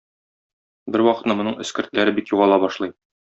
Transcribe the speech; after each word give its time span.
Бервакытны 0.95 1.35
моның 1.41 1.59
эскертләре 1.67 2.15
бик 2.17 2.33
югала 2.35 2.59
башлый. 2.65 2.95